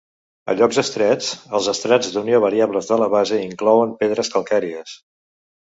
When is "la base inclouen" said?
3.05-3.95